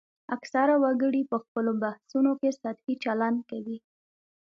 [0.35, 3.77] اکثره وګړي په خپلو بحثونو کې سطحي چلند کوي